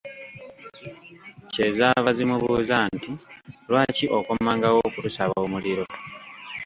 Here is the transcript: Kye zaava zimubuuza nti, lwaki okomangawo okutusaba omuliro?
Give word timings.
Kye 1.51 1.67
zaava 1.77 2.09
zimubuuza 2.17 2.75
nti, 2.93 3.11
lwaki 3.69 4.05
okomangawo 4.17 4.77
okutusaba 4.87 5.35
omuliro? 5.45 5.85